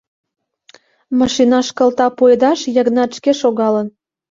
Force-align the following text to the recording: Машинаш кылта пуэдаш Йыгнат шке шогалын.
Машинаш 1.19 1.67
кылта 1.77 2.07
пуэдаш 2.17 2.59
Йыгнат 2.75 3.11
шке 3.17 3.31
шогалын. 3.41 3.87